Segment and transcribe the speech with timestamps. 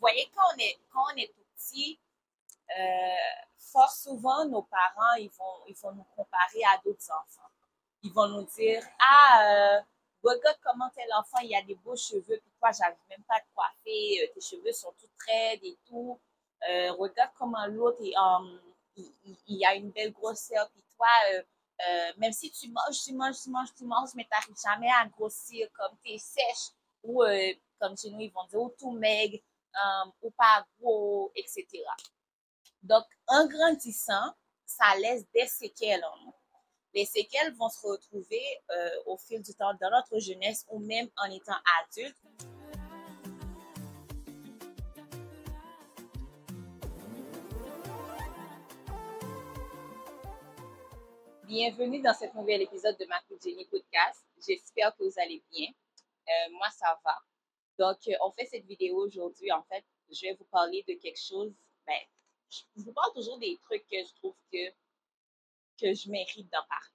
[0.00, 1.98] voyez, quand on est, quand on est petit,
[2.78, 7.48] euh, fort souvent, nos parents, ils vont, ils vont nous comparer à d'autres enfants.
[8.02, 9.80] Ils vont nous dire, ah, euh,
[10.22, 13.40] regarde comment tel enfant, il a des beaux cheveux, puis toi, j'arrive même pas à
[13.40, 16.18] te coiffer, euh, tes cheveux sont tout raides et tout.
[16.98, 18.60] Regarde comment l'autre, il, um,
[19.46, 21.06] il, a une belle grosseur, puis toi,
[22.16, 25.06] même si tu manges, tu manges, tu manges, tu manges, mais tu n'arrives jamais à
[25.06, 26.72] grossir comme tu es sèche,
[27.04, 27.22] ou
[27.78, 29.38] comme chez nous, ils vont dire, ou tout maigre,
[29.74, 31.66] um, ou pas gros, etc.
[32.82, 34.34] Donc, en grandissant,
[34.64, 36.34] ça laisse des séquelles en nous.
[36.94, 41.08] Les séquelles vont se retrouver euh, au fil du temps dans notre jeunesse ou même
[41.16, 42.16] en étant adulte.
[51.44, 54.26] Bienvenue dans cet nouvel épisode de Ma Jenny Podcast.
[54.46, 55.68] J'espère que vous allez bien.
[56.28, 57.16] Euh, moi, ça va.
[57.78, 59.52] Donc, euh, on fait cette vidéo aujourd'hui.
[59.52, 61.52] En fait, je vais vous parler de quelque chose.
[61.86, 62.00] Ben,
[62.50, 64.68] je vous parle toujours des trucs que je trouve que,
[65.80, 66.92] que je mérite d'en parler.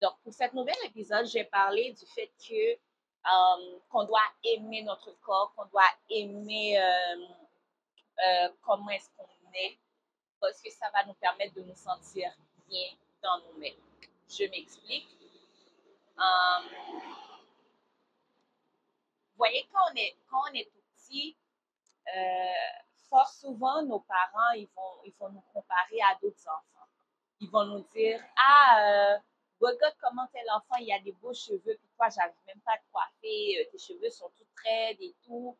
[0.00, 4.82] Donc, pour cet nouvel épisode, je vais parler du fait que euh, qu'on doit aimer
[4.82, 9.78] notre corps, qu'on doit aimer euh, comment est-ce qu'on est,
[10.40, 12.32] parce que ça va nous permettre de nous sentir
[12.68, 12.88] bien
[13.22, 13.74] dans nous-mêmes.
[14.28, 15.08] Je m'explique.
[19.40, 21.36] Voyez, quand on est, quand on est tout petit,
[22.14, 26.86] euh, fort souvent, nos parents, ils vont, ils vont nous comparer à d'autres enfants.
[27.40, 29.18] Ils vont nous dire, ah, euh,
[29.60, 32.78] regarde comment tel enfant, il a des beaux cheveux, puis toi, j'arrive même pas à
[32.78, 35.56] te coiffer, euh, tes cheveux sont tout raides et tout.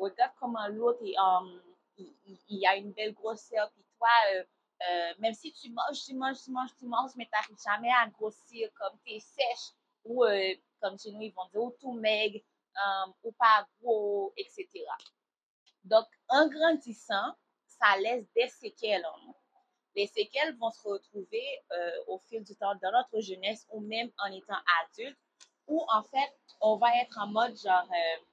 [0.00, 1.60] Regarde comment l'autre, il, um,
[2.66, 4.08] a une belle grosseur, puis toi,
[5.18, 8.06] même si tu manges, tu manges, tu manges, tu manges, mais tu n'arrives jamais à
[8.08, 9.72] grossir comme tu es sèche,
[10.04, 10.24] ou
[10.80, 12.40] comme chez nous, ils vont dire, ou tout maigre,
[12.76, 14.68] um, ou pas gros, etc.
[15.84, 17.34] Donc, en grandissant,
[17.66, 19.36] ça laisse des séquelles en nous.
[19.96, 24.10] Les séquelles vont se retrouver euh, au fil du temps dans notre jeunesse ou même
[24.18, 25.18] en étant adulte,
[25.68, 28.24] où en fait, on va être en mode genre, euh,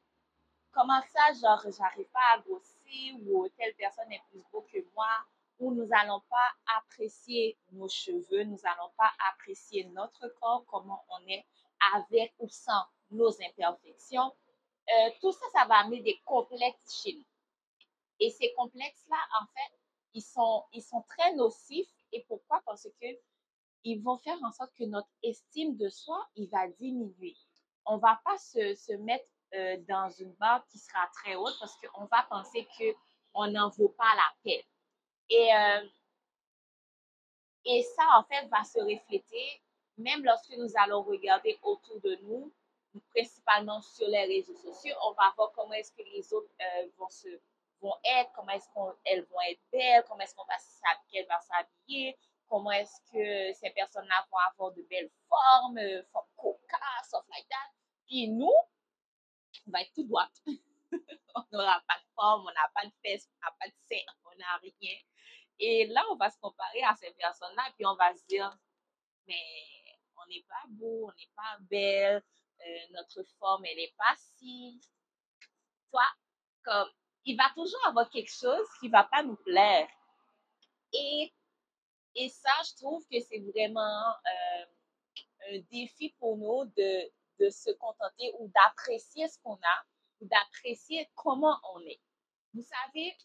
[0.71, 5.09] comment ça, genre, j'arrive pas à grossir ou telle personne est plus beau que moi,
[5.59, 11.27] ou nous allons pas apprécier nos cheveux, nous allons pas apprécier notre corps, comment on
[11.27, 11.45] est
[11.95, 14.33] avec ou sans nos imperfections.
[14.89, 17.25] Euh, tout ça, ça va amener des complexes chez nous.
[18.19, 19.79] Et ces complexes-là, en fait,
[20.13, 21.89] ils sont, ils sont très nocifs.
[22.11, 22.61] Et pourquoi?
[22.65, 23.07] Parce que
[23.83, 27.35] ils vont faire en sorte que notre estime de soi, il va diminuer.
[27.85, 31.75] On va pas se, se mettre euh, dans une barre qui sera très haute parce
[31.77, 34.61] qu'on va penser qu'on n'en vaut pas la peine.
[35.29, 35.87] Et, euh,
[37.65, 39.61] et ça, en fait, va se refléter
[39.97, 42.51] même lorsque nous allons regarder autour de nous,
[43.09, 44.95] principalement sur les réseaux sociaux.
[45.03, 47.27] On va voir comment est-ce que les autres euh, vont se
[47.81, 50.55] vont être, comment est-ce qu'elles vont être belles, comment est-ce qu'on va
[51.11, 56.27] qu'elles vont s'habiller, comment est-ce que ces personnes-là vont avoir de belles formes, euh, formes
[56.37, 57.71] coca, stuff like that.
[58.05, 58.53] Puis nous,
[59.67, 60.27] on va être tout droit.
[61.35, 64.03] on n'aura pas de forme, on n'a pas de fesses, on n'a pas de sein,
[64.25, 64.97] on n'a rien.
[65.59, 68.57] Et là, on va se comparer à ces personnes-là, puis on va se dire,
[69.27, 69.43] mais
[70.17, 72.23] on n'est pas beau, on n'est pas belle,
[72.67, 74.79] euh, notre forme, elle n'est pas si.
[75.89, 76.03] Toi,
[76.63, 76.89] comme,
[77.25, 79.89] il va toujours avoir quelque chose qui va pas nous plaire.
[80.93, 81.33] Et,
[82.15, 84.65] et ça, je trouve que c'est vraiment euh,
[85.51, 89.85] un défi pour nous de, de se contenter ou d'apprécier ce qu'on a
[90.19, 91.99] ou d'apprécier comment on est.
[92.53, 93.17] Vous savez,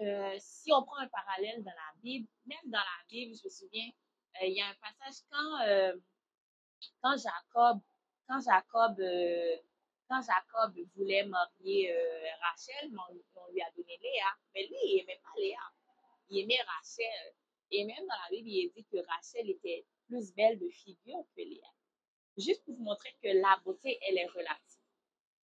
[0.00, 3.50] euh, si on prend un parallèle dans la Bible, même dans la Bible, je me
[3.50, 3.90] souviens,
[4.42, 5.92] il y a un passage quand,
[7.02, 7.80] quand Jacob,
[8.28, 9.56] quand Jacob, euh,
[10.08, 14.26] quand Jacob voulait marier euh, Rachel, on, lui a donné Léa.
[14.54, 15.60] Mais lui, il n'aimait pas Léa.
[16.28, 17.34] Il aimait Rachel.
[17.70, 21.42] Et même dans la Bible, il dit que Rachel était plus belle de figure que
[21.42, 21.68] Léa.
[22.36, 24.80] Juste pour vous montrer que la beauté, elle est relative.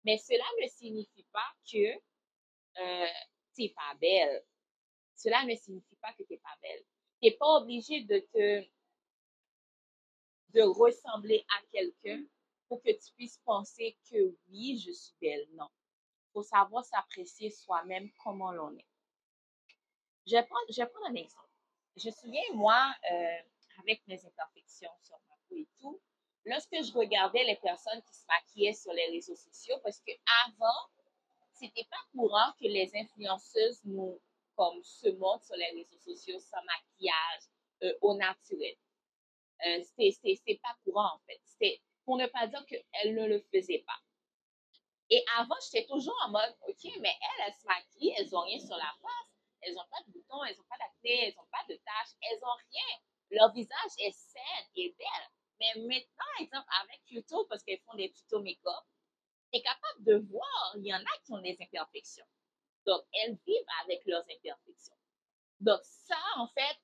[0.06, 1.94] Mais cela ne signifie pas que
[2.78, 3.08] euh,
[3.56, 4.44] tu n'es pas belle.
[5.16, 6.84] Cela ne signifie pas que tu n'es pas belle.
[7.22, 8.66] Tu n'es pas obligé de te
[10.54, 12.24] de ressembler à quelqu'un
[12.70, 15.46] pour que tu puisses penser que oui, je suis belle.
[15.54, 15.68] Non.
[15.68, 18.86] Il faut savoir s'apprécier soi-même comment l'on est.
[20.28, 21.50] Je vais, prendre, je vais prendre un exemple.
[21.98, 23.38] Je me souviens, moi, euh,
[23.80, 26.00] avec mes imperfections sur ma peau et tout,
[26.46, 30.12] lorsque je regardais les personnes qui se maquillaient sur les réseaux sociaux, parce que
[30.46, 30.90] avant,
[31.54, 34.22] c'était pas courant que les influenceuses nous
[34.56, 37.44] comme se montrent sur les réseaux sociaux sans maquillage,
[37.84, 38.76] euh, au naturel.
[39.66, 41.40] Euh, c'était pas courant en fait.
[41.46, 44.00] C'était pour ne pas dire qu'elles ne le faisaient pas.
[45.12, 48.58] Et avant, j'étais toujours en mode, OK, mais elles, elles se maquillent, elles n'ont rien
[48.58, 49.30] sur la face,
[49.62, 52.40] elles n'ont pas de boutons, elles n'ont pas d'acné, elles n'ont pas de taches, elles
[52.40, 52.98] n'ont rien.
[53.30, 55.30] Leur visage est sain et belle.
[55.60, 58.86] Mais maintenant, exemple, avec YouTube, parce qu'elles font des tutos make-up,
[59.54, 62.26] tu capable de voir, il y en a qui ont des imperfections.
[62.88, 64.98] Donc, elles vivent avec leurs imperfections.
[65.60, 66.80] Donc, ça, en fait,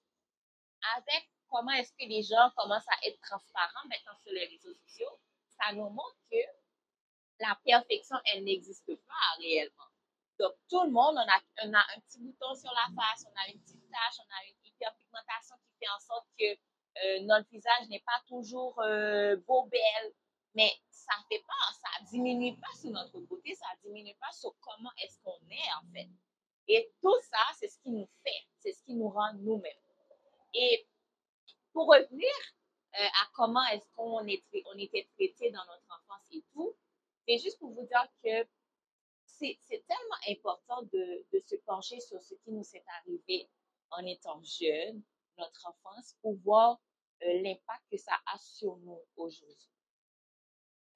[0.98, 5.19] avec comment est-ce que les gens commencent à être transparents maintenant sur les réseaux sociaux,
[5.57, 6.37] ça nous montre que
[7.39, 9.87] la perfection, elle n'existe pas réellement.
[10.37, 13.61] Donc, tout le monde, on a, un petit bouton sur la face, on a une
[13.61, 18.03] petite tache, on a une hyperpigmentation qui fait en sorte que euh, notre visage n'est
[18.05, 20.13] pas toujours euh, beau, belle,
[20.55, 24.91] mais ça fait pas, ça diminue pas sur notre beauté, ça diminue pas sur comment
[25.01, 26.09] est-ce qu'on est en fait.
[26.67, 29.71] Et tout ça, c'est ce qui nous fait, c'est ce qui nous rend nous-mêmes.
[30.53, 30.85] Et
[31.75, 32.31] pour revenir
[32.98, 34.27] euh, à comment est-ce qu'on on
[34.77, 36.74] était traité dans notre enfance et tout,
[37.27, 38.48] c'est juste pour vous dire que
[39.25, 43.50] c'est tellement important de, se pencher sur ce qui nous est arrivé
[43.92, 45.04] en étant jeune,
[45.38, 46.80] notre enfance, pour voir
[47.24, 49.69] euh, l'impact que ça a sur nous aujourd'hui.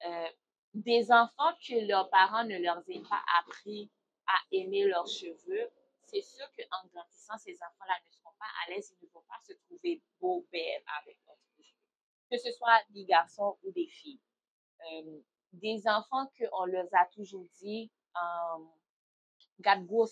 [0.06, 0.28] Euh,
[0.72, 3.90] des enfants que leurs parents ne leur aient pas appris
[4.26, 5.70] à aimer leurs cheveux,
[6.10, 9.40] c'est sûr qu'en grandissant, ces enfants-là ne seront pas à l'aise, ils ne vont pas
[9.46, 11.64] se trouver beaux, belles avec cheveux.
[12.30, 14.20] Que ce soit des garçons ou des filles.
[14.92, 15.20] Euh,
[15.52, 18.64] des enfants qu'on leur a toujours dit, euh,
[19.58, 20.06] regarde gros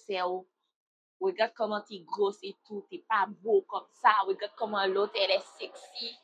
[1.20, 5.14] regarde comment tu es grosse et tout, t'es pas beau comme ça, regarde comment l'autre
[5.16, 6.16] elle est sexy.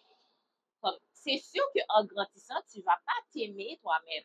[1.12, 4.24] C'est sûr qu'en grandissant, tu vas pas t'aimer toi-même.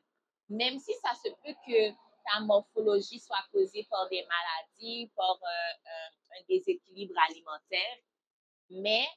[0.50, 1.96] Même si ça se peut que
[2.30, 7.98] ta morphologie soit causée par des maladies, par euh, un déséquilibre alimentaire,
[8.70, 9.08] mais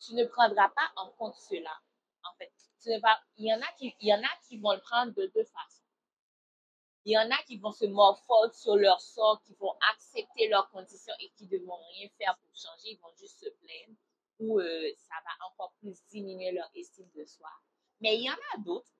[0.00, 1.78] tu ne prendras pas en compte cela.
[2.24, 2.52] En fait,
[2.86, 5.44] il, y en a qui, il y en a qui vont le prendre de deux
[5.44, 5.82] façons.
[7.04, 10.70] Il y en a qui vont se morfondre sur leur sort, qui vont accepter leurs
[10.70, 13.96] conditions et qui ne vont rien faire pour changer, ils vont juste se plaindre
[14.38, 17.50] ou euh, ça va encore plus diminuer leur estime de soi.
[18.00, 18.90] Mais il y en a d'autres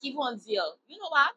[0.00, 1.34] qui vont dire, you know what,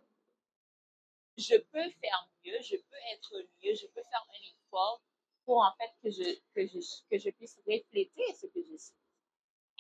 [1.38, 5.02] je peux faire mieux, je peux être mieux, je peux faire un effort
[5.46, 6.80] pour en fait que je, que je,
[7.10, 8.96] que je puisse refléter ce que je suis.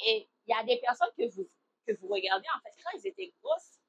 [0.06, 1.48] Et il y a des personnes que vous,
[1.88, 3.80] que vous regardez, en fait, quand ils étaient grosses,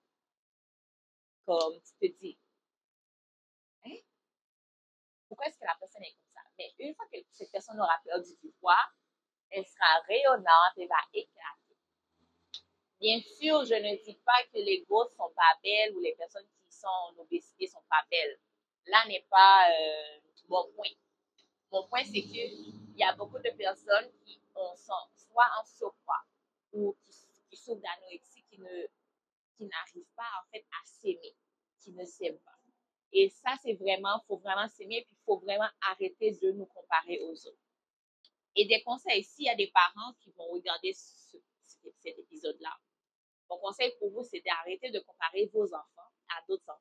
[1.44, 2.38] comme tu te dis,
[3.84, 3.96] hein?
[5.28, 6.40] pourquoi est-ce que la personne est comme ça?
[6.58, 8.84] Mais une fois que cette personne aura perdu du poids,
[9.50, 11.76] elle sera rayonnante et va éclater.
[13.00, 16.46] Bien sûr, je ne dis pas que les grosses sont pas belles ou les personnes
[16.46, 18.38] qui en obésité sont pas belles.
[18.86, 20.90] Là n'est pas euh, mon point.
[21.72, 24.76] Mon point, c'est qu'il y a beaucoup de personnes qui sont
[25.16, 26.24] soit en surpoids
[26.72, 28.60] ou qui, souffrent d'anorexie qui
[29.56, 31.34] qui n'arrivent pas en fait à s'aimer,
[31.80, 32.58] qui ne s'aiment pas.
[33.12, 37.46] Et ça, c'est vraiment, faut vraiment s'aimer, puis faut vraiment arrêter de nous comparer aux
[37.46, 37.56] autres.
[38.54, 41.36] Et des conseils, s'il y a des parents qui vont regarder ce,
[41.98, 42.76] cet épisode-là,
[43.48, 46.10] mon conseil pour vous, c'est d'arrêter de comparer vos enfants
[46.48, 46.80] d'autres enfants.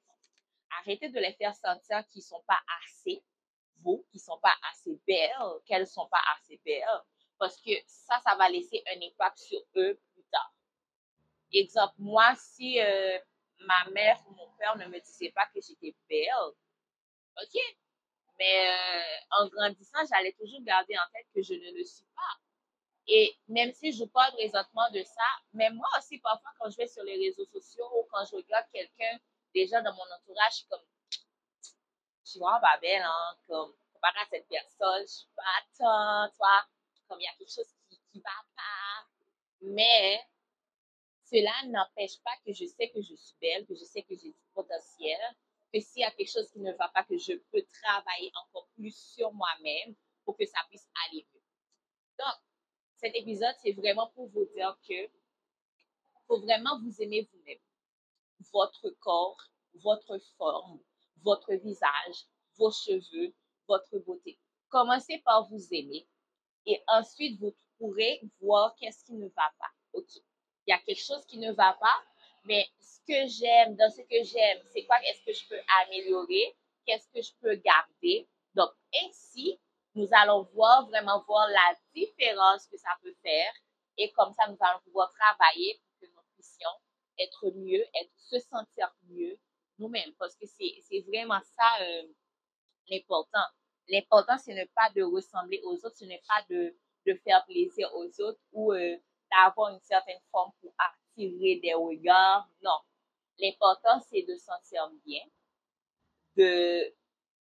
[0.79, 3.23] Arrêtez de les faire sentir qu'ils ne sont pas assez
[3.77, 5.31] beaux, qu'ils ne sont pas assez belles,
[5.65, 6.83] qu'elles ne sont pas assez belles,
[7.38, 10.53] parce que ça, ça va laisser un impact sur eux plus tard.
[11.53, 13.19] Exemple, moi, si euh,
[13.59, 16.29] ma mère ou mon père ne me disaient pas que j'étais belle,
[17.41, 17.62] ok,
[18.38, 22.39] mais euh, en grandissant, j'allais toujours garder en tête que je ne le suis pas.
[23.07, 26.88] Et même si je parle présentement de ça, même moi aussi, parfois, quand je vais
[26.88, 29.19] sur les réseaux sociaux ou quand je regarde quelqu'un,
[29.55, 30.85] déjà dans mon entourage, je suis comme,
[32.24, 36.35] je suis vraiment pas belle, hein, comme, comparé à cette personne, je suis pas tant,
[36.35, 36.65] toi,
[37.07, 39.07] comme il y a quelque chose qui, qui va pas.
[39.62, 40.21] Mais,
[41.25, 44.29] cela n'empêche pas que je sais que je suis belle, que je sais que j'ai
[44.29, 45.19] du potentiel,
[45.74, 48.67] que s'il y a quelque chose qui ne va pas, que je peux travailler encore
[48.75, 51.41] plus sur moi-même pour que ça puisse aller mieux.
[52.19, 52.35] Donc,
[52.97, 55.09] cet épisode, c'est vraiment pour vous dire que
[56.27, 57.59] faut vraiment vous aimer vous-même.
[58.51, 59.38] Votre corps,
[59.75, 60.80] votre forme,
[61.24, 62.25] votre visage,
[62.58, 63.34] vos cheveux,
[63.68, 64.39] votre beauté.
[64.70, 66.08] Commencez par vous aimer
[66.65, 69.72] et ensuite vous pourrez voir qu'est-ce qui ne va pas.
[69.94, 70.10] OK?
[70.68, 72.04] Il y a quelque chose qui ne va pas,
[72.46, 76.56] mais ce que j'aime, dans ce que j'aime, c'est quoi, est-ce que je peux améliorer,
[76.86, 78.27] qu'est-ce que je peux garder?
[78.54, 78.70] Donc,
[79.04, 79.60] ainsi,
[79.96, 83.54] nous allons voir, vraiment voir la différence que ça peut faire.
[83.98, 86.70] Et comme ça, nous allons pouvoir travailler pour que nous puissions
[87.19, 89.38] être mieux, être, se sentir mieux
[89.79, 90.13] nous-mêmes.
[90.19, 92.03] Parce que c'est vraiment ça euh,
[92.89, 93.45] l'important.
[93.88, 97.93] L'important, ce n'est pas de ressembler aux autres, ce n'est pas de, de faire plaisir
[97.95, 98.98] aux autres ou euh,
[99.31, 102.50] d'avoir une certaine forme pour attirer des regards.
[102.62, 102.79] Non.
[103.38, 105.22] L'important, c'est de se sentir bien,
[106.38, 106.93] de,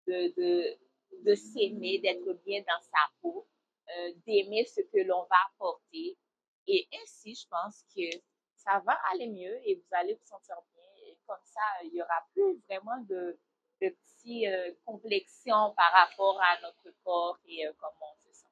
[0.07, 0.77] de, de,
[1.25, 3.47] de s'aimer, d'être bien dans sa peau,
[3.97, 6.17] euh, d'aimer ce que l'on va apporter.
[6.67, 8.17] Et ainsi, je pense que
[8.59, 10.83] ça va aller mieux et vous allez vous sentir bien.
[11.07, 13.37] Et comme ça, il n'y aura plus vraiment de,
[13.81, 18.47] de petites euh, complexions par rapport à notre corps et euh, comment on se sent.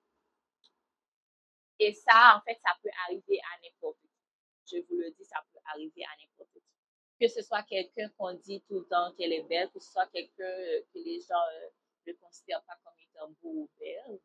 [1.80, 4.76] Et ça, en fait, ça peut arriver à n'importe qui.
[4.76, 6.62] Je vous le dis, ça peut arriver à n'importe qui.
[7.20, 10.08] Que ce soit quelqu'un qu'on dit tout le temps qu'elle est belle, que ce soit
[10.08, 11.46] quelqu'un euh, que les gens
[12.06, 14.20] ne considèrent pas comme étant beau ou belle,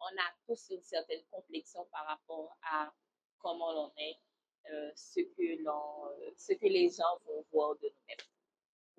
[0.00, 2.92] on a tous une certaine complexion par rapport à
[3.38, 4.18] comment l'on est,
[4.70, 8.26] euh, ce, que l'on, euh, ce que les gens vont voir de nous-mêmes.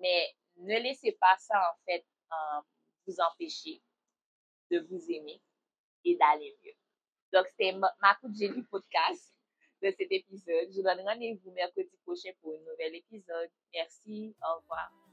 [0.00, 2.60] Mais ne laissez pas ça, en fait, euh,
[3.06, 3.80] vous empêcher
[4.70, 5.40] de vous aimer
[6.04, 6.74] et d'aller mieux.
[7.32, 9.34] Donc, c'était ma coup de génie podcast
[9.82, 10.68] de cet épisode.
[10.70, 13.50] Je vous donne rendez-vous mercredi prochain pour un nouvel épisode.
[13.72, 14.34] Merci.
[14.42, 15.07] Au revoir.